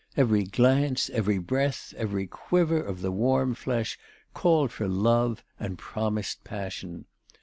[0.17, 3.99] Every glance, every breath, every quiver of the warm flesh
[4.33, 7.05] called for love and promised passion.